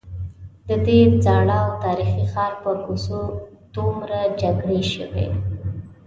[0.67, 3.35] ددې زاړه او تاریخي ښار په کوڅو کې
[3.73, 5.27] دومره جګړې شوي.